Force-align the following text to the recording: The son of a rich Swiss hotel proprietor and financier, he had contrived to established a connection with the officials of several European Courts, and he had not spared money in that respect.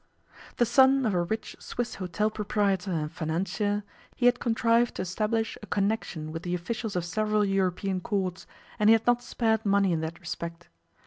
The 0.57 0.65
son 0.65 1.05
of 1.05 1.13
a 1.13 1.21
rich 1.21 1.55
Swiss 1.59 1.93
hotel 2.01 2.31
proprietor 2.31 2.89
and 2.91 3.11
financier, 3.11 3.83
he 4.15 4.25
had 4.25 4.39
contrived 4.39 4.95
to 4.95 5.03
established 5.03 5.59
a 5.61 5.67
connection 5.67 6.31
with 6.31 6.41
the 6.41 6.55
officials 6.55 6.95
of 6.95 7.05
several 7.05 7.45
European 7.45 8.01
Courts, 8.01 8.47
and 8.79 8.89
he 8.89 8.93
had 8.93 9.05
not 9.05 9.21
spared 9.21 9.63
money 9.63 9.91
in 9.91 10.01
that 10.01 10.19
respect. 10.19 10.69